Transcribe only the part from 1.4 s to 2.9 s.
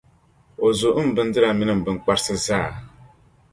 mini m binkparisi zaa.